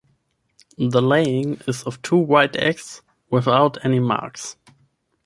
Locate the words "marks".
3.99-4.57